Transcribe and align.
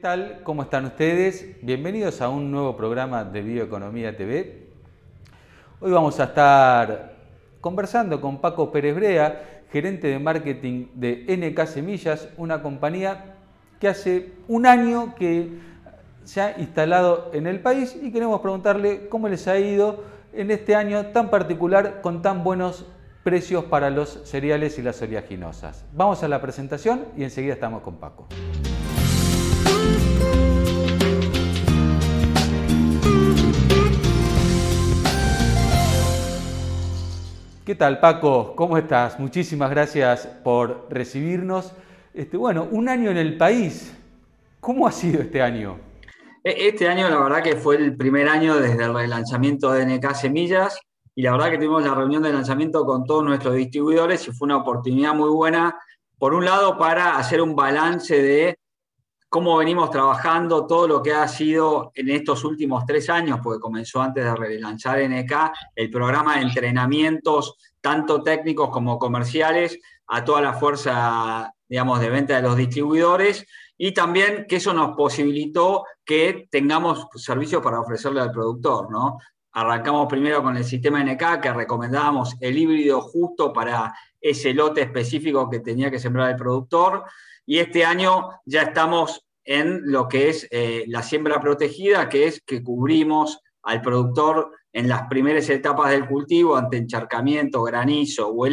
tal? 0.00 0.40
¿Cómo 0.44 0.62
están 0.62 0.86
ustedes? 0.86 1.56
Bienvenidos 1.60 2.22
a 2.22 2.30
un 2.30 2.50
nuevo 2.50 2.74
programa 2.74 3.22
de 3.22 3.42
Bioeconomía 3.42 4.16
TV. 4.16 4.68
Hoy 5.78 5.90
vamos 5.90 6.18
a 6.20 6.24
estar 6.24 7.16
conversando 7.60 8.18
con 8.18 8.40
Paco 8.40 8.72
Pérez 8.72 8.94
Brea, 8.94 9.62
gerente 9.70 10.06
de 10.08 10.18
marketing 10.18 10.86
de 10.94 11.26
NK 11.28 11.66
Semillas, 11.66 12.30
una 12.38 12.62
compañía 12.62 13.36
que 13.78 13.88
hace 13.88 14.32
un 14.48 14.64
año 14.64 15.14
que 15.16 15.58
se 16.24 16.40
ha 16.40 16.58
instalado 16.58 17.30
en 17.34 17.46
el 17.46 17.60
país 17.60 17.94
y 18.00 18.10
queremos 18.10 18.40
preguntarle 18.40 19.06
cómo 19.08 19.28
les 19.28 19.46
ha 19.48 19.58
ido 19.58 20.02
en 20.32 20.50
este 20.50 20.74
año 20.76 21.06
tan 21.08 21.28
particular 21.28 22.00
con 22.00 22.22
tan 22.22 22.42
buenos 22.42 22.86
precios 23.22 23.64
para 23.64 23.90
los 23.90 24.22
cereales 24.24 24.78
y 24.78 24.82
las 24.82 25.02
oleaginosas. 25.02 25.84
Vamos 25.92 26.22
a 26.22 26.28
la 26.28 26.40
presentación 26.40 27.04
y 27.18 27.24
enseguida 27.24 27.52
estamos 27.52 27.82
con 27.82 27.96
Paco. 27.96 28.28
¿Qué 37.70 37.76
tal, 37.76 38.00
Paco? 38.00 38.56
¿Cómo 38.56 38.76
estás? 38.76 39.20
Muchísimas 39.20 39.70
gracias 39.70 40.26
por 40.42 40.88
recibirnos. 40.90 41.72
Este, 42.12 42.36
bueno, 42.36 42.66
un 42.68 42.88
año 42.88 43.12
en 43.12 43.16
el 43.16 43.36
país. 43.36 43.96
¿Cómo 44.58 44.88
ha 44.88 44.90
sido 44.90 45.22
este 45.22 45.40
año? 45.40 45.78
E, 46.42 46.66
este 46.66 46.88
año, 46.88 47.08
la 47.08 47.20
verdad 47.20 47.44
que 47.44 47.54
fue 47.54 47.76
el 47.76 47.96
primer 47.96 48.28
año 48.28 48.56
desde 48.56 48.82
el 48.82 48.92
relanzamiento 48.92 49.70
de 49.70 49.86
NK 49.86 50.14
Semillas 50.14 50.80
y 51.14 51.22
la 51.22 51.30
verdad 51.30 51.50
que 51.50 51.58
tuvimos 51.58 51.84
la 51.84 51.94
reunión 51.94 52.24
de 52.24 52.32
lanzamiento 52.32 52.84
con 52.84 53.04
todos 53.04 53.22
nuestros 53.22 53.54
distribuidores 53.54 54.26
y 54.26 54.32
fue 54.32 54.46
una 54.46 54.56
oportunidad 54.56 55.14
muy 55.14 55.30
buena, 55.30 55.78
por 56.18 56.34
un 56.34 56.44
lado, 56.44 56.76
para 56.76 57.18
hacer 57.18 57.40
un 57.40 57.54
balance 57.54 58.20
de 58.20 58.58
cómo 59.30 59.56
venimos 59.56 59.92
trabajando 59.92 60.66
todo 60.66 60.88
lo 60.88 61.02
que 61.02 61.14
ha 61.14 61.28
sido 61.28 61.92
en 61.94 62.10
estos 62.10 62.42
últimos 62.42 62.84
tres 62.84 63.08
años, 63.08 63.38
porque 63.40 63.60
comenzó 63.60 64.02
antes 64.02 64.24
de 64.24 64.34
relanzar 64.34 64.98
NK, 64.98 65.32
el 65.76 65.88
programa 65.88 66.34
de 66.34 66.42
entrenamientos, 66.42 67.56
tanto 67.80 68.24
técnicos 68.24 68.70
como 68.70 68.98
comerciales, 68.98 69.78
a 70.08 70.24
toda 70.24 70.40
la 70.40 70.54
fuerza, 70.54 71.54
digamos, 71.68 72.00
de 72.00 72.10
venta 72.10 72.34
de 72.34 72.42
los 72.42 72.56
distribuidores, 72.56 73.46
y 73.78 73.94
también 73.94 74.46
que 74.48 74.56
eso 74.56 74.74
nos 74.74 74.96
posibilitó 74.96 75.84
que 76.04 76.48
tengamos 76.50 77.06
servicios 77.14 77.62
para 77.62 77.80
ofrecerle 77.80 78.20
al 78.20 78.32
productor, 78.32 78.90
¿no? 78.90 79.18
Arrancamos 79.52 80.08
primero 80.08 80.42
con 80.42 80.56
el 80.56 80.64
sistema 80.64 81.04
NK, 81.04 81.40
que 81.40 81.52
recomendábamos 81.52 82.36
el 82.40 82.58
híbrido 82.58 83.00
justo 83.00 83.52
para 83.52 83.94
ese 84.20 84.54
lote 84.54 84.82
específico 84.82 85.48
que 85.48 85.60
tenía 85.60 85.90
que 85.90 85.98
sembrar 85.98 86.30
el 86.30 86.36
productor, 86.36 87.04
y 87.46 87.58
este 87.58 87.84
año 87.84 88.30
ya 88.44 88.62
estamos 88.62 89.26
en 89.44 89.80
lo 89.90 90.08
que 90.08 90.28
es 90.28 90.46
eh, 90.50 90.84
la 90.86 91.02
siembra 91.02 91.40
protegida, 91.40 92.08
que 92.08 92.26
es 92.26 92.40
que 92.42 92.62
cubrimos 92.62 93.40
al 93.62 93.82
productor 93.82 94.52
en 94.72 94.88
las 94.88 95.08
primeras 95.08 95.48
etapas 95.50 95.90
del 95.90 96.06
cultivo 96.06 96.56
ante 96.56 96.76
encharcamiento, 96.76 97.62
granizo 97.62 98.28
o 98.28 98.46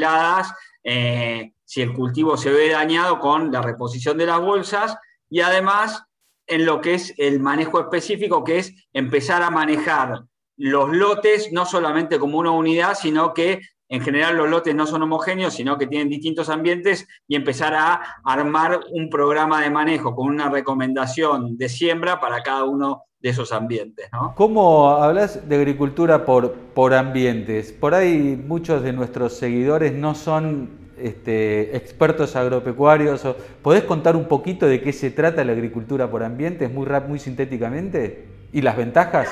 eh, 0.83 1.53
si 1.63 1.81
el 1.81 1.93
cultivo 1.93 2.37
se 2.37 2.49
ve 2.49 2.69
dañado 2.69 3.19
con 3.19 3.51
la 3.51 3.61
reposición 3.61 4.17
de 4.17 4.25
las 4.25 4.39
bolsas 4.39 4.97
y 5.29 5.41
además 5.41 6.03
en 6.47 6.65
lo 6.65 6.81
que 6.81 6.93
es 6.95 7.13
el 7.17 7.39
manejo 7.39 7.79
específico, 7.79 8.43
que 8.43 8.59
es 8.59 8.73
empezar 8.93 9.43
a 9.43 9.51
manejar 9.51 10.23
los 10.55 10.89
lotes 10.89 11.51
no 11.51 11.65
solamente 11.65 12.17
como 12.17 12.39
una 12.39 12.51
unidad, 12.51 12.95
sino 12.95 13.33
que 13.33 13.61
en 13.89 14.01
general 14.01 14.37
los 14.37 14.49
lotes 14.49 14.75
no 14.75 14.85
son 14.85 15.03
homogéneos, 15.03 15.53
sino 15.53 15.77
que 15.77 15.87
tienen 15.87 16.09
distintos 16.09 16.49
ambientes 16.49 17.07
y 17.27 17.35
empezar 17.35 17.73
a 17.73 18.01
armar 18.23 18.79
un 18.91 19.09
programa 19.09 19.61
de 19.61 19.69
manejo 19.69 20.15
con 20.15 20.27
una 20.27 20.49
recomendación 20.49 21.57
de 21.57 21.69
siembra 21.69 22.19
para 22.19 22.43
cada 22.43 22.65
uno 22.65 23.03
de 23.21 23.29
esos 23.29 23.51
ambientes. 23.51 24.07
¿no? 24.11 24.33
¿Cómo 24.35 24.89
hablas 24.89 25.47
de 25.47 25.55
agricultura 25.55 26.25
por, 26.25 26.53
por 26.53 26.93
ambientes? 26.93 27.71
Por 27.71 27.93
ahí 27.93 28.41
muchos 28.47 28.83
de 28.83 28.93
nuestros 28.93 29.37
seguidores 29.37 29.93
no 29.93 30.15
son 30.15 30.69
este, 30.97 31.75
expertos 31.75 32.35
agropecuarios. 32.35 33.23
¿Podés 33.61 33.83
contar 33.83 34.15
un 34.15 34.25
poquito 34.25 34.67
de 34.67 34.81
qué 34.81 34.93
se 34.93 35.11
trata 35.11 35.43
la 35.43 35.53
agricultura 35.53 36.09
por 36.09 36.23
ambientes, 36.23 36.71
muy, 36.71 36.87
muy 37.07 37.19
sintéticamente? 37.19 38.27
¿Y 38.51 38.61
las 38.61 38.77
ventajas? 38.77 39.29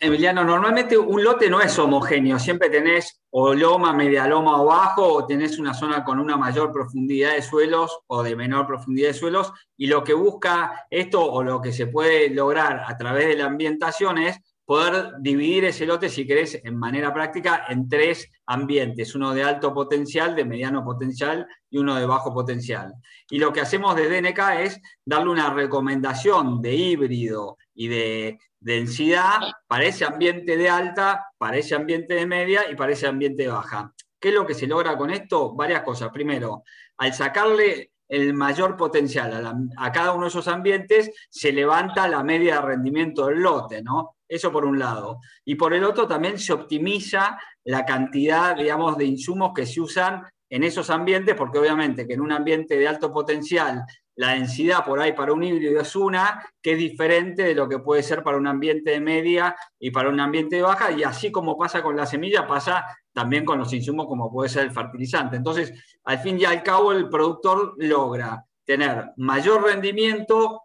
Emiliano, 0.00 0.44
normalmente 0.44 0.96
un 0.96 1.24
lote 1.24 1.50
no 1.50 1.60
es 1.60 1.76
homogéneo, 1.76 2.38
siempre 2.38 2.70
tenés 2.70 3.20
o 3.30 3.52
loma, 3.52 3.92
media 3.92 4.28
loma 4.28 4.62
o 4.62 4.66
bajo, 4.66 5.02
o 5.02 5.26
tenés 5.26 5.58
una 5.58 5.74
zona 5.74 6.04
con 6.04 6.20
una 6.20 6.36
mayor 6.36 6.70
profundidad 6.70 7.32
de 7.32 7.42
suelos 7.42 7.98
o 8.06 8.22
de 8.22 8.36
menor 8.36 8.64
profundidad 8.64 9.08
de 9.08 9.14
suelos, 9.14 9.52
y 9.76 9.88
lo 9.88 10.04
que 10.04 10.14
busca 10.14 10.86
esto 10.88 11.20
o 11.20 11.42
lo 11.42 11.60
que 11.60 11.72
se 11.72 11.88
puede 11.88 12.30
lograr 12.30 12.84
a 12.86 12.96
través 12.96 13.26
de 13.26 13.38
la 13.38 13.46
ambientación 13.46 14.18
es 14.18 14.38
poder 14.64 15.14
dividir 15.18 15.64
ese 15.64 15.84
lote, 15.84 16.08
si 16.10 16.26
querés, 16.26 16.60
en 16.62 16.76
manera 16.76 17.12
práctica, 17.12 17.64
en 17.68 17.88
tres 17.88 18.30
ambientes, 18.46 19.14
uno 19.16 19.34
de 19.34 19.42
alto 19.42 19.74
potencial, 19.74 20.36
de 20.36 20.44
mediano 20.44 20.84
potencial 20.84 21.46
y 21.70 21.78
uno 21.78 21.96
de 21.96 22.06
bajo 22.06 22.32
potencial. 22.32 22.92
Y 23.30 23.38
lo 23.38 23.52
que 23.52 23.62
hacemos 23.62 23.96
de 23.96 24.08
DNK 24.08 24.38
es 24.60 24.80
darle 25.04 25.30
una 25.30 25.52
recomendación 25.52 26.60
de 26.60 26.74
híbrido 26.74 27.56
y 27.74 27.88
de 27.88 28.38
densidad 28.60 29.40
para 29.66 29.84
ese 29.84 30.04
ambiente 30.04 30.56
de 30.56 30.68
alta, 30.68 31.26
para 31.38 31.56
ese 31.56 31.74
ambiente 31.74 32.14
de 32.14 32.26
media 32.26 32.70
y 32.70 32.74
para 32.74 32.92
ese 32.92 33.06
ambiente 33.06 33.44
de 33.44 33.50
baja. 33.50 33.92
¿Qué 34.20 34.28
es 34.28 34.34
lo 34.34 34.46
que 34.46 34.54
se 34.54 34.66
logra 34.66 34.96
con 34.96 35.10
esto? 35.10 35.54
Varias 35.54 35.82
cosas. 35.82 36.10
Primero, 36.10 36.64
al 36.96 37.14
sacarle 37.14 37.92
el 38.08 38.32
mayor 38.34 38.76
potencial 38.76 39.70
a, 39.76 39.92
cada 39.92 40.12
uno 40.12 40.22
de 40.22 40.28
esos 40.28 40.48
ambientes, 40.48 41.10
se 41.28 41.52
levanta 41.52 42.08
la 42.08 42.24
media 42.24 42.56
de 42.56 42.62
rendimiento 42.62 43.26
del 43.26 43.40
lote, 43.40 43.82
¿no? 43.82 44.16
Eso 44.26 44.50
por 44.50 44.64
un 44.64 44.78
lado. 44.78 45.20
Y 45.44 45.54
por 45.54 45.74
el 45.74 45.84
otro 45.84 46.08
también 46.08 46.38
se 46.38 46.52
optimiza 46.52 47.38
la 47.64 47.84
cantidad, 47.84 48.56
digamos, 48.56 48.96
de 48.96 49.04
insumos 49.04 49.52
que 49.54 49.66
se 49.66 49.80
usan 49.80 50.22
en 50.50 50.64
esos 50.64 50.88
ambientes, 50.88 51.34
porque 51.34 51.58
obviamente 51.58 52.06
que 52.06 52.14
en 52.14 52.22
un 52.22 52.32
ambiente 52.32 52.78
de 52.78 52.88
alto 52.88 53.12
potencial 53.12 53.84
la 54.18 54.30
densidad 54.30 54.84
por 54.84 54.98
ahí 54.98 55.12
para 55.12 55.32
un 55.32 55.44
híbrido 55.44 55.80
es 55.80 55.94
una, 55.94 56.44
que 56.60 56.72
es 56.72 56.78
diferente 56.78 57.44
de 57.44 57.54
lo 57.54 57.68
que 57.68 57.78
puede 57.78 58.02
ser 58.02 58.24
para 58.24 58.36
un 58.36 58.48
ambiente 58.48 58.90
de 58.90 59.00
media 59.00 59.54
y 59.78 59.92
para 59.92 60.08
un 60.08 60.18
ambiente 60.18 60.56
de 60.56 60.62
baja, 60.62 60.90
y 60.90 61.04
así 61.04 61.30
como 61.30 61.56
pasa 61.56 61.84
con 61.84 61.96
la 61.96 62.04
semilla, 62.04 62.44
pasa 62.44 62.84
también 63.12 63.44
con 63.44 63.60
los 63.60 63.72
insumos 63.72 64.06
como 64.06 64.32
puede 64.32 64.48
ser 64.48 64.64
el 64.64 64.72
fertilizante. 64.72 65.36
Entonces, 65.36 65.72
al 66.02 66.18
fin 66.18 66.36
y 66.40 66.44
al 66.44 66.64
cabo, 66.64 66.90
el 66.90 67.08
productor 67.08 67.74
logra 67.78 68.44
tener 68.64 69.12
mayor 69.18 69.62
rendimiento, 69.62 70.62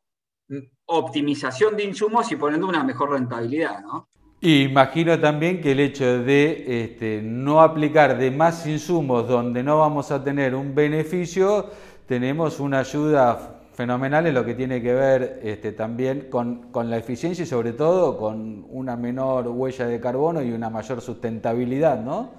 optimización 0.85 1.77
de 1.77 1.83
insumos 1.83 2.31
y 2.31 2.35
poniendo 2.37 2.67
una 2.67 2.83
mejor 2.83 3.11
rentabilidad, 3.11 3.81
¿no? 3.81 4.09
Imagino 4.41 5.17
también 5.19 5.61
que 5.61 5.71
el 5.71 5.79
hecho 5.79 6.23
de 6.23 6.83
este, 6.83 7.21
no 7.23 7.61
aplicar 7.61 8.17
de 8.17 8.29
más 8.29 8.67
insumos 8.67 9.25
donde 9.25 9.63
no 9.63 9.77
vamos 9.79 10.11
a 10.11 10.21
tener 10.21 10.53
un 10.53 10.75
beneficio 10.75 11.69
tenemos 12.13 12.59
una 12.59 12.81
ayuda 12.81 13.59
fenomenal 13.73 14.27
en 14.27 14.35
lo 14.35 14.45
que 14.45 14.53
tiene 14.53 14.83
que 14.83 14.93
ver 14.93 15.39
este, 15.41 15.71
también 15.71 16.29
con, 16.29 16.69
la 16.87 16.97
eficiencia 16.97 17.41
y 17.41 17.47
sobre 17.47 17.73
todo 17.73 18.19
con 18.19 18.67
una 18.69 18.95
menor 18.95 19.47
huella 19.47 19.87
de 19.87 19.99
carbono 19.99 20.43
y 20.43 20.51
una 20.51 20.69
mayor 20.69 21.01
sustentabilidad, 21.01 21.99
¿no? 21.99 22.31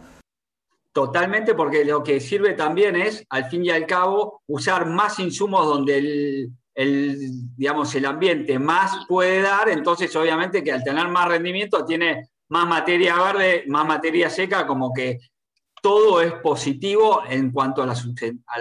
Totalmente, 0.92 1.56
porque 1.56 1.84
lo 1.84 2.04
que 2.04 2.20
sirve 2.20 2.52
también 2.52 2.94
es, 2.94 3.26
al 3.30 3.46
fin 3.46 3.64
y 3.64 3.70
al 3.70 3.84
cabo, 3.84 4.42
usar 4.46 4.86
más 4.86 5.18
insumos 5.18 5.66
donde 5.66 5.98
el, 5.98 6.52
el, 6.72 7.56
digamos, 7.56 7.92
el 7.96 8.06
ambiente 8.06 8.60
más 8.60 9.04
puede 9.08 9.42
dar, 9.42 9.70
entonces 9.70 10.14
obviamente 10.14 10.62
que 10.62 10.70
al 10.70 10.84
tener 10.84 11.08
más 11.08 11.26
rendimiento 11.26 11.84
tiene 11.84 12.28
más 12.48 12.68
materia 12.68 13.16
verde, 13.16 13.64
más 13.66 13.84
materia 13.84 14.30
seca, 14.30 14.68
como 14.68 14.92
que 14.92 15.18
todo 15.84 16.22
es 16.22 16.32
positivo 16.32 17.20
en 17.28 17.50
cuanto 17.50 17.82
a 17.82 17.86
la, 17.86 17.94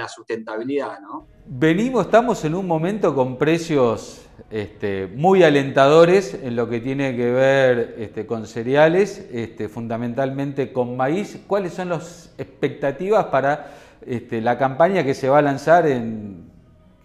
sustentabilidad. 0.09 0.99
¿no? 0.99 1.25
Venimos, 1.45 2.07
estamos 2.07 2.43
en 2.43 2.53
un 2.53 2.67
momento 2.67 3.15
con 3.15 3.37
precios 3.37 4.25
este, 4.51 5.07
muy 5.07 5.41
alentadores 5.41 6.33
en 6.33 6.57
lo 6.57 6.67
que 6.67 6.81
tiene 6.81 7.15
que 7.15 7.31
ver 7.31 7.95
este, 7.97 8.25
con 8.25 8.45
cereales, 8.45 9.25
este, 9.31 9.69
fundamentalmente 9.69 10.73
con 10.73 10.97
maíz. 10.97 11.41
¿Cuáles 11.47 11.75
son 11.75 11.89
las 11.89 12.33
expectativas 12.37 13.27
para 13.27 13.71
la 14.05 14.57
campaña 14.57 15.05
que 15.05 15.13
se 15.13 15.29
va 15.29 15.37
a 15.37 15.41
lanzar 15.41 15.87
en 15.87 16.51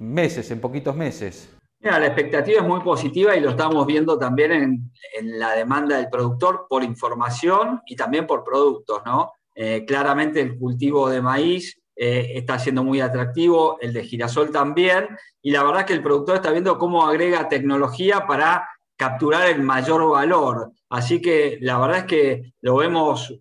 meses, 0.01 0.51
en 0.51 0.61
poquitos 0.61 0.97
meses? 0.97 1.55
la 1.81 2.07
expectativa 2.07 2.61
es 2.61 2.67
muy 2.67 2.81
positiva 2.81 3.37
y 3.37 3.41
lo 3.41 3.51
estamos 3.51 3.87
viendo 3.87 4.19
también 4.19 4.51
en, 4.51 4.91
en, 5.17 5.39
la 5.39 5.53
demanda 5.53 5.97
del 5.97 6.11
productor 6.11 6.67
por 6.69 6.83
información 6.83 7.81
y 7.87 7.95
también 7.95 8.27
por 8.27 8.43
productos, 8.43 9.01
¿no? 9.07 9.33
Eh, 9.61 9.85
claramente 9.85 10.41
el 10.41 10.57
cultivo 10.57 11.11
de 11.11 11.21
maíz 11.21 11.81
eh, 11.97 12.35
está 12.37 12.61
siendo 12.61 12.85
muy 12.85 13.01
atractivo, 13.01 13.77
el 13.81 13.93
de 13.93 14.05
girasol 14.05 14.53
también, 14.53 15.09
y 15.43 15.51
la 15.51 15.65
verdad 15.65 15.85
que 15.85 15.95
el 15.95 16.03
productor 16.03 16.37
está 16.37 16.53
viendo 16.53 16.79
cómo 16.79 17.05
agrega 17.05 17.49
tecnología 17.49 18.25
para 18.25 18.69
capturar 18.97 19.49
el 19.49 19.61
mayor 19.61 20.09
valor. 20.09 20.71
Así 20.89 21.21
que 21.21 21.59
la 21.61 21.77
verdad 21.77 21.99
es 21.99 22.05
que 22.05 22.53
lo 22.61 22.77
vemos, 22.77 23.35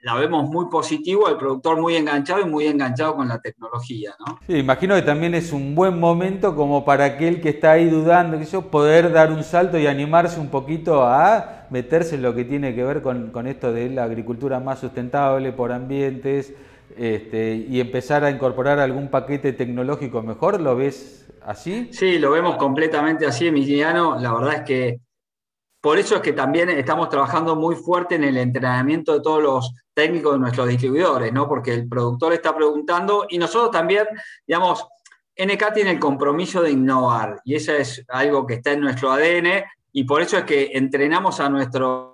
la 0.00 0.14
vemos 0.14 0.48
muy 0.48 0.70
positivo, 0.70 1.28
el 1.28 1.36
productor 1.36 1.78
muy 1.78 1.94
enganchado 1.94 2.40
y 2.40 2.48
muy 2.48 2.66
enganchado 2.66 3.16
con 3.16 3.28
la 3.28 3.38
tecnología. 3.38 4.14
¿no? 4.26 4.38
Sí, 4.46 4.54
imagino 4.54 4.94
que 4.94 5.02
también 5.02 5.34
es 5.34 5.52
un 5.52 5.74
buen 5.74 6.00
momento 6.00 6.56
como 6.56 6.86
para 6.86 7.04
aquel 7.04 7.42
que 7.42 7.50
está 7.50 7.72
ahí 7.72 7.90
dudando, 7.90 8.38
poder 8.70 9.12
dar 9.12 9.30
un 9.30 9.44
salto 9.44 9.78
y 9.78 9.86
animarse 9.86 10.40
un 10.40 10.48
poquito 10.48 11.02
a 11.04 11.59
meterse 11.70 12.16
en 12.16 12.22
lo 12.22 12.34
que 12.34 12.44
tiene 12.44 12.74
que 12.74 12.84
ver 12.84 13.02
con, 13.02 13.30
con 13.30 13.46
esto 13.46 13.72
de 13.72 13.88
la 13.90 14.04
agricultura 14.04 14.60
más 14.60 14.80
sustentable 14.80 15.52
por 15.52 15.72
ambientes 15.72 16.52
este, 16.96 17.54
y 17.54 17.80
empezar 17.80 18.24
a 18.24 18.30
incorporar 18.30 18.78
algún 18.78 19.08
paquete 19.08 19.52
tecnológico 19.52 20.22
mejor. 20.22 20.60
¿Lo 20.60 20.76
ves 20.76 21.28
así? 21.42 21.88
Sí, 21.92 22.18
lo 22.18 22.32
vemos 22.32 22.56
completamente 22.56 23.26
así, 23.26 23.46
Emiliano. 23.46 24.18
La 24.18 24.32
verdad 24.34 24.54
es 24.54 24.62
que 24.62 25.00
por 25.80 25.98
eso 25.98 26.16
es 26.16 26.20
que 26.20 26.32
también 26.32 26.68
estamos 26.68 27.08
trabajando 27.08 27.56
muy 27.56 27.74
fuerte 27.74 28.16
en 28.16 28.24
el 28.24 28.36
entrenamiento 28.36 29.14
de 29.14 29.20
todos 29.20 29.42
los 29.42 29.74
técnicos 29.94 30.34
de 30.34 30.38
nuestros 30.40 30.68
distribuidores, 30.68 31.32
¿no? 31.32 31.48
Porque 31.48 31.72
el 31.72 31.88
productor 31.88 32.34
está 32.34 32.54
preguntando 32.54 33.26
y 33.28 33.38
nosotros 33.38 33.70
también, 33.70 34.06
digamos, 34.46 34.86
NK 35.36 35.72
tiene 35.72 35.92
el 35.92 35.98
compromiso 35.98 36.60
de 36.60 36.72
innovar 36.72 37.40
y 37.44 37.54
eso 37.54 37.72
es 37.72 38.04
algo 38.08 38.46
que 38.46 38.54
está 38.54 38.72
en 38.72 38.80
nuestro 38.80 39.10
ADN 39.10 39.64
y 39.92 40.04
por 40.04 40.22
eso 40.22 40.38
es 40.38 40.44
que 40.44 40.70
entrenamos 40.74 41.40
a 41.40 41.48
nuestros 41.48 42.10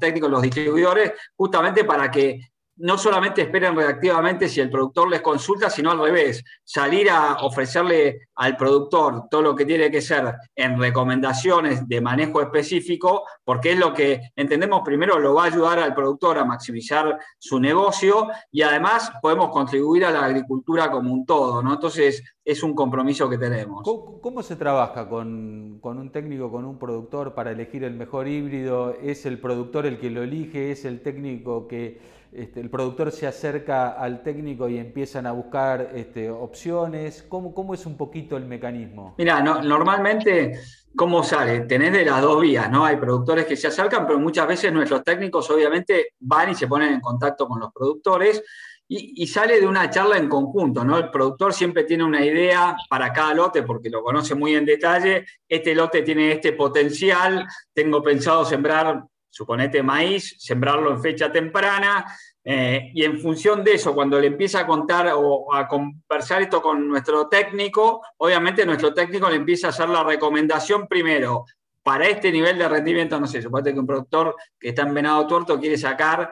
técnicos, 0.00 0.30
los 0.30 0.42
distribuidores, 0.42 1.12
justamente 1.36 1.84
para 1.84 2.10
que 2.10 2.40
no 2.80 2.96
solamente 2.96 3.42
esperen 3.42 3.76
reactivamente 3.76 4.48
si 4.48 4.60
el 4.60 4.70
productor 4.70 5.08
les 5.10 5.20
consulta, 5.20 5.68
sino 5.68 5.90
al 5.90 6.00
revés, 6.00 6.42
salir 6.64 7.10
a 7.10 7.34
ofrecerle 7.42 8.28
al 8.34 8.56
productor 8.56 9.28
todo 9.30 9.42
lo 9.42 9.54
que 9.54 9.66
tiene 9.66 9.90
que 9.90 10.00
ser 10.00 10.34
en 10.54 10.78
recomendaciones 10.80 11.86
de 11.86 12.00
manejo 12.00 12.40
específico, 12.40 13.24
porque 13.44 13.72
es 13.72 13.78
lo 13.78 13.92
que 13.92 14.30
entendemos 14.34 14.80
primero 14.82 15.18
lo 15.18 15.34
va 15.34 15.44
a 15.44 15.46
ayudar 15.46 15.78
al 15.78 15.94
productor 15.94 16.38
a 16.38 16.44
maximizar 16.44 17.18
su 17.38 17.60
negocio 17.60 18.28
y 18.50 18.62
además 18.62 19.12
podemos 19.20 19.50
contribuir 19.50 20.06
a 20.06 20.10
la 20.10 20.24
agricultura 20.24 20.90
como 20.90 21.12
un 21.12 21.26
todo, 21.26 21.62
¿no? 21.62 21.74
Entonces 21.74 22.22
es 22.42 22.62
un 22.62 22.74
compromiso 22.74 23.28
que 23.28 23.36
tenemos. 23.36 23.82
¿Cómo, 23.84 24.42
se 24.42 24.56
trabaja 24.56 25.08
con, 25.08 25.78
con 25.80 25.98
un 25.98 26.10
técnico, 26.10 26.50
con 26.50 26.64
un 26.64 26.78
productor 26.78 27.34
para 27.34 27.52
elegir 27.52 27.84
el 27.84 27.94
mejor 27.94 28.26
híbrido? 28.26 28.94
¿Es 28.94 29.26
el 29.26 29.38
productor 29.38 29.84
el 29.84 29.98
que 29.98 30.10
lo 30.10 30.22
elige? 30.22 30.72
¿Es 30.72 30.86
el 30.86 31.02
técnico 31.02 31.68
que 31.68 32.19
este, 32.32 32.60
el 32.60 32.70
productor 32.70 33.10
se 33.10 33.26
acerca 33.26 33.90
al 33.90 34.22
técnico 34.22 34.68
y 34.68 34.78
empiezan 34.78 35.26
a 35.26 35.32
buscar 35.32 35.90
este, 35.94 36.30
opciones? 36.30 37.24
¿Cómo, 37.28 37.52
¿Cómo, 37.52 37.74
es 37.74 37.86
un 37.86 37.96
poquito 37.96 38.36
el 38.36 38.44
mecanismo? 38.44 39.14
Mira, 39.18 39.40
normalmente, 39.40 40.60
¿cómo 40.94 41.22
sale? 41.24 41.60
Tenés 41.62 41.92
de 41.92 42.04
las 42.04 42.22
dos 42.22 42.40
vías, 42.40 42.70
¿no? 42.70 42.84
Hay 42.84 42.96
productores 42.96 43.46
que 43.46 43.56
se 43.56 43.66
acercan, 43.66 44.06
pero 44.06 44.20
muchas 44.20 44.46
veces 44.46 44.72
nuestros 44.72 45.02
técnicos 45.02 45.50
obviamente 45.50 46.14
van 46.20 46.50
y 46.50 46.54
se 46.54 46.68
ponen 46.68 46.92
en 46.92 47.00
contacto 47.00 47.48
con 47.48 47.58
los 47.58 47.72
productores 47.72 48.42
y, 48.86 49.22
y, 49.22 49.26
sale 49.28 49.60
de 49.60 49.68
una 49.68 49.88
charla 49.88 50.16
en 50.16 50.28
conjunto, 50.28 50.84
¿no? 50.84 50.98
El 50.98 51.10
productor 51.10 51.52
siempre 51.52 51.84
tiene 51.84 52.02
una 52.02 52.24
idea 52.24 52.76
para 52.88 53.12
cada 53.12 53.34
lote 53.34 53.62
porque 53.62 53.88
lo 53.88 54.02
conoce 54.02 54.34
muy 54.34 54.54
en 54.56 54.64
detalle. 54.64 55.26
Este 55.48 55.76
lote 55.76 56.02
tiene 56.02 56.32
este 56.32 56.54
potencial, 56.54 57.46
tengo 57.72 58.02
pensado 58.02 58.44
sembrar 58.44 59.04
suponete 59.30 59.82
maíz, 59.82 60.36
sembrarlo 60.38 60.90
en 60.90 61.00
fecha 61.00 61.30
temprana, 61.32 62.04
eh, 62.42 62.90
y 62.94 63.04
en 63.04 63.18
función 63.18 63.62
de 63.62 63.74
eso, 63.74 63.94
cuando 63.94 64.18
le 64.18 64.26
empieza 64.26 64.60
a 64.60 64.66
contar 64.66 65.12
o 65.14 65.54
a 65.54 65.68
conversar 65.68 66.42
esto 66.42 66.60
con 66.60 66.88
nuestro 66.88 67.28
técnico, 67.28 68.02
obviamente 68.18 68.66
nuestro 68.66 68.92
técnico 68.92 69.28
le 69.28 69.36
empieza 69.36 69.68
a 69.68 69.70
hacer 69.70 69.88
la 69.88 70.02
recomendación 70.02 70.86
primero, 70.88 71.44
para 71.82 72.06
este 72.06 72.30
nivel 72.30 72.58
de 72.58 72.68
rendimiento, 72.68 73.18
no 73.18 73.26
sé, 73.26 73.40
suponete 73.40 73.72
que 73.72 73.80
un 73.80 73.86
productor 73.86 74.36
que 74.58 74.70
está 74.70 74.82
en 74.82 74.94
venado 74.94 75.26
tuerto 75.26 75.58
quiere 75.58 75.78
sacar 75.78 76.30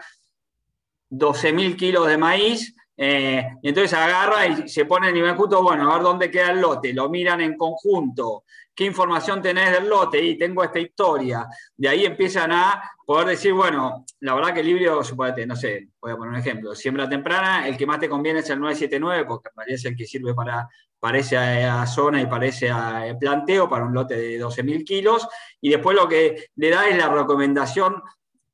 12.000 1.11 1.77
kilos 1.77 2.07
de 2.07 2.19
maíz, 2.19 2.75
eh, 2.97 3.47
y 3.63 3.69
entonces 3.69 3.97
agarra 3.97 4.47
y 4.47 4.69
se 4.69 4.85
pone 4.85 5.09
en 5.09 5.15
nivel 5.15 5.37
justo, 5.37 5.63
bueno, 5.63 5.91
a 5.91 5.95
ver 5.95 6.03
dónde 6.03 6.31
queda 6.31 6.51
el 6.51 6.61
lote, 6.61 6.93
lo 6.93 7.09
miran 7.09 7.41
en 7.41 7.57
conjunto, 7.57 8.45
qué 8.79 8.85
información 8.85 9.43
tenés 9.43 9.73
del 9.73 9.89
lote 9.89 10.23
y 10.23 10.39
tengo 10.39 10.63
esta 10.63 10.79
historia. 10.79 11.49
De 11.77 11.89
ahí 11.89 12.07
empiezan 12.07 12.53
a 12.53 12.81
poder 13.05 13.27
decir, 13.27 13.53
bueno, 13.53 14.05
la 14.21 14.37
verdad 14.37 14.55
que 14.55 14.61
el 14.61 14.67
libro, 14.67 15.03
suponete, 15.03 15.45
no 15.49 15.57
sé, 15.57 15.89
voy 16.01 16.13
a 16.13 16.17
poner 16.17 16.35
un 16.35 16.39
ejemplo, 16.39 16.77
siembra 16.77 17.09
temprana, 17.09 17.67
el 17.67 17.77
que 17.77 17.85
más 17.85 17.99
te 17.99 18.09
conviene 18.09 18.39
es 18.39 18.51
el 18.51 18.61
979, 18.61 19.25
porque 19.27 19.51
es 19.67 19.85
el 19.85 19.97
que 19.97 20.07
sirve 20.07 20.33
para, 20.33 20.69
parece 21.01 21.37
a 21.37 21.85
zona 21.89 22.23
y 22.23 22.27
parece 22.27 22.71
a 22.71 23.17
planteo 23.19 23.69
para 23.69 23.85
un 23.85 23.93
lote 23.93 24.15
de 24.15 24.41
12.000 24.41 24.85
kilos, 24.85 25.27
y 25.61 25.71
después 25.71 25.97
lo 25.97 26.07
que 26.07 26.51
le 26.55 26.71
da 26.71 26.89
es 26.89 26.97
la 26.97 27.09
recomendación 27.09 28.01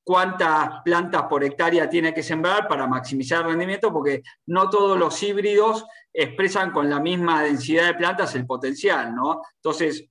cuántas 0.03 0.83
plantas 0.83 1.25
por 1.25 1.45
hectárea 1.45 1.89
tiene 1.91 2.15
que 2.15 2.23
sembrar 2.23 2.67
para 2.67 2.87
maximizar 2.87 3.43
el 3.43 3.49
rendimiento, 3.49 3.93
porque 3.93 4.23
no 4.47 4.71
todos 4.71 4.99
los 4.99 5.23
híbridos 5.23 5.85
expresan 6.11 6.71
con 6.71 6.89
la 6.89 6.99
misma 6.99 7.43
densidad 7.43 7.89
de 7.89 7.95
plantas 7.95 8.35
el 8.35 8.47
potencial, 8.47 9.15
¿no? 9.15 9.43
Entonces, 9.57 10.09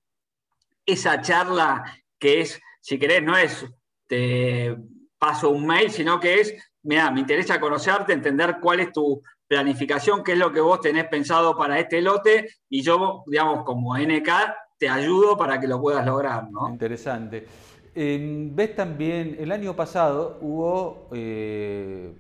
esa 0.86 1.22
charla 1.22 1.84
que 2.20 2.42
es, 2.42 2.62
si 2.82 2.98
querés, 2.98 3.24
no 3.24 3.38
es 3.38 3.66
te 4.08 4.76
paso 5.18 5.50
un 5.50 5.66
mail, 5.66 5.90
sino 5.90 6.20
que 6.20 6.42
es, 6.42 6.54
mira, 6.84 7.10
me 7.12 7.22
interesa 7.22 7.60
conocerte, 7.60 8.14
entender 8.14 8.58
cuál 8.62 8.82
es 8.82 8.92
tu 8.92 9.22
planificación, 9.48 10.24
qué 10.24 10.34
es 10.34 10.38
lo 10.38 10.52
que 10.52 10.60
vos 10.60 10.82
tenés 10.82 11.06
pensado 11.06 11.58
para 11.58 11.80
este 11.80 12.02
lote, 12.02 12.50
y 12.70 12.82
yo, 12.82 13.24
digamos, 13.28 13.64
como 13.64 13.98
NK, 13.98 14.30
te 14.78 14.90
ayudo 14.90 15.38
para 15.38 15.60
que 15.60 15.68
lo 15.68 15.80
puedas 15.80 16.06
lograr. 16.06 16.46
Interesante. 16.70 17.48
Ves 17.96 18.76
también, 18.76 19.38
el 19.40 19.52
año 19.52 19.76
pasado 19.76 20.40
hubo 20.42 21.08
eh, 21.14 22.12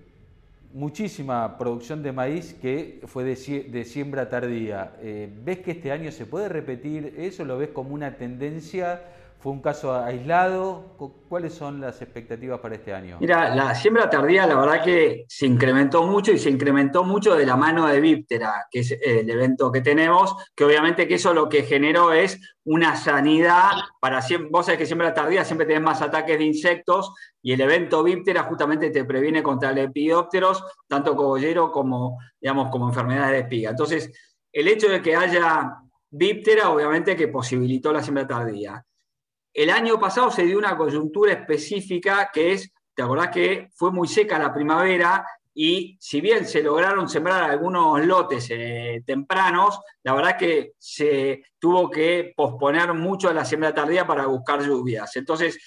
muchísima 0.73 1.57
producción 1.57 2.01
de 2.01 2.11
maíz 2.11 2.53
que 2.55 3.01
fue 3.05 3.23
de, 3.23 3.85
siembra 3.85 4.27
tardía. 4.27 4.95
Eh, 5.01 5.29
¿Ves 5.43 5.59
que 5.59 5.71
este 5.71 5.91
año 5.91 6.11
se 6.11 6.25
puede 6.25 6.49
repetir 6.49 7.13
eso? 7.17 7.45
¿Lo 7.45 7.57
ves 7.57 7.69
como 7.69 7.93
una 7.93 8.17
tendencia? 8.17 9.01
¿Fue 9.43 9.51
un 9.51 9.61
caso 9.61 9.93
aislado? 9.93 10.95
¿Cuáles 11.27 11.53
son 11.53 11.81
las 11.81 12.01
expectativas 12.01 12.61
para 12.61 12.75
este 12.75 12.93
año? 12.93 13.17
Mira, 13.19 13.53
la 13.53 13.75
siembra 13.75 14.09
tardía 14.09 14.47
la 14.47 14.55
verdad 14.55 14.81
que 14.81 15.25
se 15.27 15.45
incrementó 15.45 16.03
mucho 16.03 16.31
y 16.31 16.39
se 16.39 16.49
incrementó 16.49 17.03
mucho 17.03 17.35
de 17.35 17.45
la 17.45 17.57
mano 17.57 17.85
de 17.85 17.99
Víptera, 17.99 18.67
que 18.71 18.79
es 18.79 18.97
el 19.01 19.29
evento 19.29 19.69
que 19.69 19.81
tenemos, 19.81 20.33
que 20.55 20.63
obviamente 20.63 21.09
que 21.09 21.15
eso 21.15 21.33
lo 21.33 21.49
que 21.49 21.63
generó 21.63 22.13
es 22.13 22.39
una 22.63 22.95
sanidad 22.95 23.71
para 23.99 24.21
vos 24.49 24.65
sabés 24.65 24.79
que 24.79 24.85
siembra 24.85 25.13
tardía 25.13 25.43
siempre 25.43 25.67
tenés 25.67 25.83
más 25.83 26.01
ataques 26.01 26.37
de 26.37 26.45
insectos 26.45 27.13
y 27.41 27.51
el 27.51 27.59
evento 27.59 28.01
Víptera 28.01 28.43
justamente 28.43 28.91
te 28.91 29.03
previene 29.03 29.43
contra 29.43 29.73
lepidópteros, 29.73 30.63
tanto 30.87 31.17
cogollero 31.17 31.69
como, 31.69 32.17
digamos, 32.39 32.71
como 32.71 32.87
enfermedades 32.87 33.31
de 33.31 33.39
espiga. 33.39 33.71
Entonces, 33.71 34.09
el 34.53 34.69
hecho 34.69 34.87
de 34.87 35.01
que 35.01 35.17
haya 35.17 35.69
Víptera 36.09 36.69
obviamente 36.69 37.17
que 37.17 37.27
posibilitó 37.27 37.91
la 37.91 38.01
siembra 38.01 38.25
tardía. 38.25 38.81
El 39.53 39.69
año 39.69 39.99
pasado 39.99 40.31
se 40.31 40.43
dio 40.43 40.57
una 40.57 40.75
coyuntura 40.75 41.31
específica 41.31 42.31
que 42.33 42.53
es, 42.53 42.73
¿te 42.95 43.03
acordás 43.03 43.29
que 43.29 43.69
fue 43.75 43.91
muy 43.91 44.07
seca 44.07 44.39
la 44.39 44.51
primavera? 44.51 45.25
Y 45.53 45.95
si 45.99 46.21
bien 46.21 46.47
se 46.47 46.63
lograron 46.63 47.07
sembrar 47.07 47.43
algunos 47.43 48.03
lotes 48.03 48.47
eh, 48.49 49.03
tempranos, 49.05 49.79
la 50.01 50.13
verdad 50.15 50.37
que 50.37 50.71
se 50.79 51.43
tuvo 51.59 51.91
que 51.91 52.33
posponer 52.35 52.95
mucho 52.95 53.31
la 53.31 53.45
siembra 53.45 53.75
tardía 53.75 54.07
para 54.07 54.25
buscar 54.25 54.63
lluvias. 54.63 55.15
Entonces, 55.15 55.59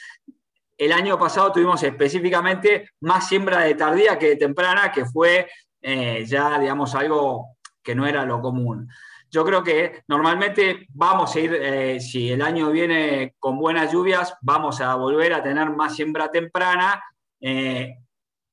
el 0.77 0.93
año 0.93 1.17
pasado 1.17 1.53
tuvimos 1.53 1.81
específicamente 1.85 2.91
más 3.01 3.29
siembra 3.29 3.61
de 3.61 3.77
tardía 3.77 4.19
que 4.19 4.31
de 4.31 4.37
temprana, 4.37 4.91
que 4.91 5.05
fue 5.05 5.49
eh, 5.81 6.25
ya, 6.27 6.59
digamos, 6.59 6.93
algo 6.97 7.57
que 7.81 7.95
no 7.95 8.05
era 8.05 8.25
lo 8.25 8.41
común 8.41 8.89
yo 9.37 9.45
creo 9.45 9.63
que 9.63 10.03
normalmente 10.09 10.87
vamos 10.95 11.37
a 11.37 11.41
ir, 11.41 11.53
eh, 11.53 12.01
si 12.01 12.31
el 12.33 12.41
año 12.41 12.71
viene 12.71 13.35
con 13.39 13.59
buenas 13.59 13.93
lluvias, 13.93 14.35
vamos 14.41 14.81
a 14.81 14.95
volver 14.95 15.35
a 15.35 15.43
tener 15.43 15.69
más 15.69 15.95
siembra 15.95 16.31
temprana. 16.31 17.03
Eh, 17.39 17.99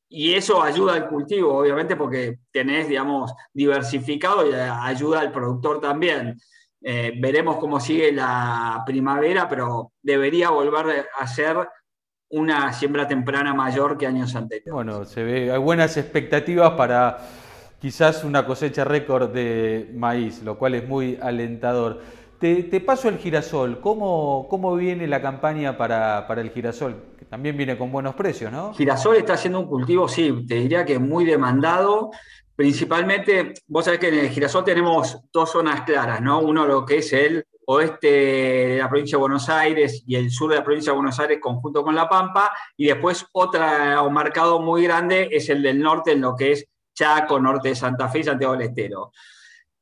y 0.10 0.34
eso 0.34 0.62
ayuda 0.62 0.96
al 0.96 1.08
cultivo, 1.08 1.58
obviamente, 1.58 1.96
porque 1.96 2.40
tenés, 2.52 2.90
digamos, 2.90 3.34
diversificado 3.54 4.46
y 4.46 4.54
ayuda 4.54 5.22
al 5.22 5.32
productor 5.32 5.80
también. 5.80 6.38
Eh, 6.82 7.14
veremos 7.18 7.56
cómo 7.60 7.80
sigue 7.80 8.12
la 8.12 8.84
primavera, 8.86 9.48
pero 9.48 9.94
debería 10.02 10.50
volver 10.50 11.08
a 11.18 11.28
ser 11.28 11.66
una 12.32 12.74
siembra 12.74 13.08
temprana 13.08 13.54
mayor 13.54 13.98
que 13.98 14.06
años 14.06 14.36
anteriores. 14.36 14.74
Bueno, 14.74 15.06
se 15.06 15.24
ve, 15.24 15.50
hay 15.50 15.60
buenas 15.60 15.96
expectativas 15.96 16.72
para 16.72 17.20
quizás 17.84 18.24
una 18.24 18.46
cosecha 18.46 18.86
récord 18.86 19.30
de 19.32 19.92
maíz, 19.94 20.42
lo 20.42 20.58
cual 20.58 20.76
es 20.76 20.88
muy 20.88 21.20
alentador. 21.22 22.00
Te, 22.40 22.80
paso 22.80 23.10
el 23.10 23.18
girasol. 23.18 23.82
¿Cómo, 23.82 24.48
¿Cómo, 24.50 24.74
viene 24.78 25.06
la 25.06 25.22
campaña 25.22 25.76
para, 25.76 26.26
el 26.38 26.50
girasol? 26.52 26.96
Que 27.20 27.26
también 27.26 27.58
viene 27.58 27.78
con 27.78 27.92
buenos 27.92 28.16
precios, 28.16 28.54
¿no? 28.54 28.74
Girasol 28.74 29.18
está 29.18 29.34
haciendo 29.34 29.60
un 29.60 29.68
cultivo, 29.68 30.08
sí, 30.08 30.46
te 30.48 30.56
diría 30.56 30.86
que 30.86 30.98
muy 30.98 31.26
demandado. 31.26 32.12
Principalmente, 32.56 33.54
vos 33.68 33.84
sabés 33.84 34.00
que 34.00 34.08
en 34.08 34.20
el 34.20 34.30
girasol 34.30 34.64
tenemos 34.64 35.20
dos 35.34 35.52
zonas 35.52 35.82
claras, 35.82 36.22
¿no? 36.22 36.40
Uno 36.40 36.66
lo 36.66 36.86
que 36.86 37.00
es 37.00 37.12
el 37.12 37.46
oeste 37.66 38.08
de 38.08 38.78
la 38.78 38.88
provincia 38.88 39.18
de 39.18 39.22
Buenos 39.22 39.50
Aires 39.50 40.04
y 40.08 40.16
el 40.16 40.32
sur 40.32 40.50
de 40.50 40.56
la 40.56 40.64
provincia 40.64 40.94
de 40.94 40.98
Buenos 40.98 41.20
Aires 41.20 41.40
conjunto 41.42 41.84
con 41.84 41.96
La 41.96 42.08
Pampa, 42.08 42.54
y 42.78 42.86
después 42.86 43.26
otro 43.34 43.60
marcado 44.10 44.62
muy 44.62 44.84
grande 44.84 45.28
es 45.32 45.50
el 45.50 45.62
del 45.62 45.82
norte, 45.82 46.14
en 46.14 46.22
lo 46.22 46.34
que 46.34 46.54
es 46.54 46.70
Chaco, 46.94 47.40
norte 47.40 47.70
de 47.70 47.76
Santa 47.76 48.08
Fe 48.10 48.20
y 48.20 48.24
Santiago 48.24 48.54
del 48.54 48.70
Estero. 48.70 49.12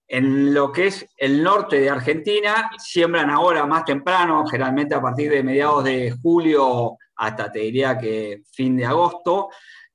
En 0.07 0.53
lo 0.53 0.71
que 0.71 0.87
es 0.87 1.05
el 1.15 1.41
norte 1.41 1.79
de 1.79 1.89
Argentina, 1.89 2.69
siembran 2.77 3.29
ahora 3.29 3.65
más 3.65 3.85
temprano, 3.85 4.45
generalmente 4.45 4.93
a 4.93 5.01
partir 5.01 5.31
de 5.31 5.41
mediados 5.41 5.85
de 5.85 6.13
julio 6.21 6.97
hasta 7.15 7.51
te 7.51 7.59
diría 7.59 7.97
que 7.97 8.41
fin 8.51 8.75
de 8.75 8.85
agosto. 8.85 9.49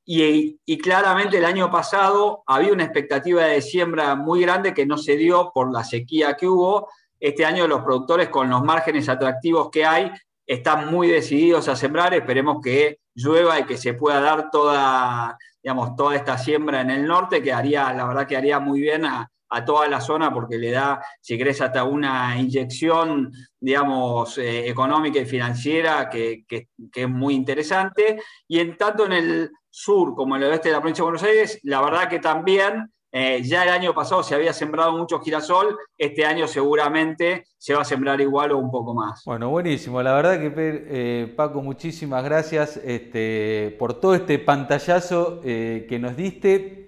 Y, 0.06 0.58
y, 0.64 0.78
claramente 0.78 1.36
el 1.36 1.44
año 1.44 1.70
pasado 1.70 2.44
había 2.46 2.72
una 2.72 2.84
expectativa 2.84 3.44
de 3.44 3.60
siembra 3.60 4.14
muy 4.14 4.40
grande 4.40 4.72
que 4.72 4.86
no 4.86 4.96
se 4.96 5.16
dio 5.16 5.50
por 5.52 5.72
la 5.72 5.84
sequía 5.84 6.34
que 6.34 6.46
hubo. 6.46 6.88
Este 7.18 7.44
año 7.44 7.66
los 7.66 7.82
productores 7.82 8.28
con 8.28 8.48
los 8.48 8.62
márgenes 8.62 9.08
atractivos 9.08 9.68
que 9.70 9.84
hay 9.84 10.12
están 10.46 10.90
muy 10.90 11.08
decididos 11.08 11.68
a 11.68 11.76
sembrar. 11.76 12.14
Esperemos 12.14 12.60
que 12.62 13.00
llueva 13.16 13.58
y 13.58 13.64
que 13.64 13.76
se 13.76 13.94
pueda 13.94 14.20
dar 14.20 14.50
toda, 14.50 15.36
digamos, 15.62 15.96
toda 15.96 16.14
esta 16.14 16.38
siembra 16.38 16.82
en 16.82 16.90
el 16.90 17.06
norte, 17.06 17.42
que 17.42 17.52
haría, 17.52 17.92
la 17.92 18.06
verdad 18.06 18.26
que 18.26 18.36
haría 18.36 18.60
muy 18.60 18.80
bien 18.80 19.04
a, 19.04 19.30
toda 19.64 19.88
la 19.88 20.02
zona 20.02 20.34
porque 20.34 20.58
le 20.58 20.70
da, 20.70 21.02
si 21.18 21.38
querés, 21.38 21.62
hasta 21.62 21.82
una 21.84 22.38
inyección, 22.38 23.32
digamos, 23.58 24.36
eh, 24.36 24.68
económica 24.68 25.18
y 25.18 25.24
financiera 25.24 26.10
que, 26.10 26.44
es 26.94 27.08
muy 27.08 27.34
interesante. 27.34 28.20
Y 28.46 28.58
en 28.58 28.76
tanto 28.76 29.06
en 29.06 29.12
el 29.12 29.50
sur 29.70 30.14
como 30.14 30.36
en 30.36 30.42
el 30.42 30.50
oeste 30.50 30.68
de 30.68 30.74
la 30.74 30.80
provincia 30.80 31.02
de 31.02 31.10
Buenos 31.10 31.22
Aires, 31.22 31.58
la 31.62 31.80
verdad 31.80 32.06
que 32.06 32.18
también 32.18 32.92
eh, 33.18 33.42
ya 33.42 33.62
el 33.62 33.70
año 33.70 33.94
pasado 33.94 34.22
se 34.22 34.34
había 34.34 34.52
sembrado 34.52 34.92
mucho 34.92 35.20
girasol, 35.20 35.78
este 35.96 36.24
año 36.24 36.46
seguramente 36.46 37.46
se 37.56 37.74
va 37.74 37.82
a 37.82 37.84
sembrar 37.84 38.20
igual 38.20 38.52
o 38.52 38.58
un 38.58 38.70
poco 38.70 38.94
más. 38.94 39.22
Bueno, 39.24 39.48
buenísimo. 39.48 40.02
La 40.02 40.12
verdad 40.12 40.38
que 40.38 40.52
eh, 40.56 41.32
Paco, 41.34 41.62
muchísimas 41.62 42.22
gracias 42.24 42.76
este, 42.78 43.74
por 43.78 43.94
todo 43.94 44.14
este 44.14 44.38
pantallazo 44.38 45.40
que 45.42 45.98
nos 46.00 46.16
diste 46.16 46.86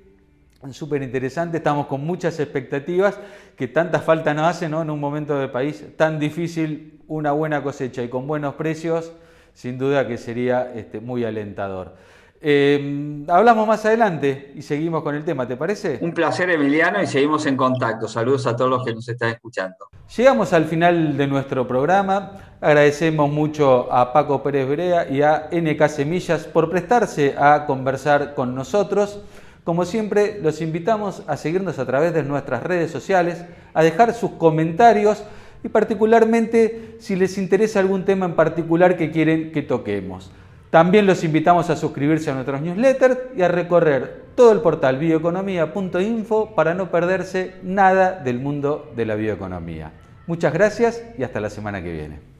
súper 0.73 1.03
interesante, 1.03 1.59
estamos 1.59 1.87
con 1.87 2.05
muchas 2.05 2.39
expectativas 2.41 3.19
que 3.57 3.69
tanta 3.69 4.01
falta 4.01 4.35
nos 4.35 4.49
hace 4.49 4.69
¿no? 4.69 4.83
en 4.83 4.91
un 4.91 5.01
momento 5.01 5.39
del 5.39 5.51
país 5.51 5.85
tan 5.97 6.19
difícil, 6.19 7.01
una 7.07 7.33
buena 7.33 7.63
cosecha 7.63 8.03
y 8.03 8.09
con 8.09 8.27
buenos 8.27 8.55
precios, 8.55 9.13
sin 9.55 9.79
duda 9.79 10.07
que 10.07 10.19
sería 10.19 10.73
este, 10.75 11.01
muy 11.01 11.25
alentador. 11.25 11.97
Eh, 12.41 13.25
hablamos 13.29 13.67
más 13.67 13.85
adelante 13.85 14.53
y 14.55 14.63
seguimos 14.63 15.03
con 15.03 15.15
el 15.15 15.25
tema, 15.25 15.47
¿te 15.49 15.57
parece? 15.57 15.99
Un 16.01 16.13
placer 16.13 16.49
Emiliano 16.51 17.03
y 17.03 17.07
seguimos 17.07 17.47
en 17.47 17.57
contacto. 17.57 18.07
Saludos 18.07 18.47
a 18.47 18.55
todos 18.55 18.71
los 18.71 18.85
que 18.85 18.95
nos 18.95 19.09
están 19.09 19.31
escuchando. 19.31 19.77
Llegamos 20.17 20.53
al 20.53 20.67
final 20.67 21.17
de 21.17 21.27
nuestro 21.27 21.67
programa. 21.67 22.33
Agradecemos 22.61 23.31
mucho 23.31 23.93
a 23.93 24.13
Paco 24.13 24.43
Pérez 24.43 24.69
Brea 24.69 25.09
y 25.11 25.23
a 25.23 25.49
NK 25.51 25.89
Semillas 25.89 26.45
por 26.45 26.71
prestarse 26.71 27.35
a 27.37 27.67
conversar 27.67 28.35
con 28.35 28.55
nosotros. 28.55 29.21
Como 29.65 29.85
siempre, 29.85 30.39
los 30.41 30.61
invitamos 30.61 31.23
a 31.27 31.37
seguirnos 31.37 31.79
a 31.79 31.87
través 31.87 32.15
de 32.15 32.23
nuestras 32.23 32.63
redes 32.63 32.91
sociales, 32.91 33.45
a 33.75 33.83
dejar 33.83 34.15
sus 34.15 34.31
comentarios 34.33 35.25
y 35.65 35.69
particularmente 35.69 36.97
si 37.01 37.17
les 37.17 37.37
interesa 37.37 37.81
algún 37.81 38.05
tema 38.05 38.27
en 38.27 38.35
particular 38.35 38.97
que 38.97 39.11
quieren 39.11 39.53
que 39.53 39.63
toquemos. 39.63 40.31
También 40.71 41.07
los 41.07 41.25
invitamos 41.25 41.71
a 41.71 41.77
suscribirse 41.77 42.31
a 42.31 42.35
nuestros 42.35 42.61
newsletters 42.61 43.19
y 43.37 43.43
a 43.43 43.49
recorrer 43.49 44.25
todo 44.35 44.53
el 44.53 44.61
portal 44.61 44.99
bioeconomía.info 44.99 46.55
para 46.55 46.75
no 46.75 46.91
perderse 46.91 47.55
nada 47.63 48.13
del 48.13 48.39
mundo 48.39 48.93
de 48.95 49.07
la 49.07 49.15
bioeconomía. 49.15 49.93
Muchas 50.27 50.53
gracias 50.53 51.03
y 51.17 51.23
hasta 51.23 51.41
la 51.41 51.49
semana 51.49 51.83
que 51.83 51.93
viene. 51.93 52.38